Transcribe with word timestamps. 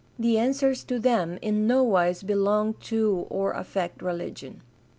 The 0.17 0.39
answers 0.39 0.83
to 0.85 0.97
them 0.97 1.37
in 1.43 1.67
nowise 1.67 2.23
belong 2.23 2.73
to 2.89 3.27
or 3.29 3.51
affect 3.51 4.01
religion. 4.01 4.63